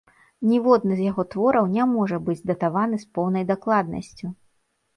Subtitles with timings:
[0.53, 4.27] Ніводны з яго твораў не можа быць датаваны з поўнай дакладнасцю.